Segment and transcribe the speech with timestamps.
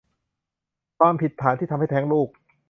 [0.99, 2.29] ความผิดฐานทำให้แท้งลูก